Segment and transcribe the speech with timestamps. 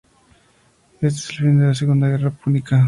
[0.99, 2.79] Este es el fin de la segunda guerra púnica.